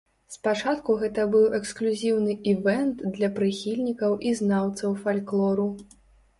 [0.35, 5.71] Спачатку гэта быў эксклюзіўны івэнт для прыхільнікаў і знаўцаў фальклору.